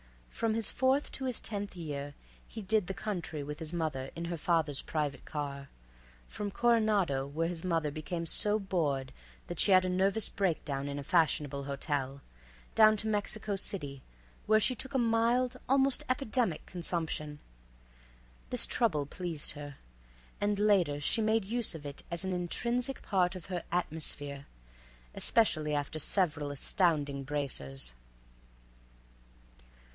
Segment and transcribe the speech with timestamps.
[0.31, 2.15] From his fourth to his tenth year
[2.47, 5.69] he did the country with his mother in her father's private car,
[6.27, 9.11] from Coronado, where his mother became so bored
[9.45, 12.21] that she had a nervous breakdown in a fashionable hotel,
[12.73, 14.01] down to Mexico City,
[14.47, 17.37] where she took a mild, almost epidemic consumption.
[18.49, 19.75] This trouble pleased her,
[20.39, 25.99] and later she made use of it as an intrinsic part of her atmosphere—especially after
[25.99, 27.93] several astounding bracers.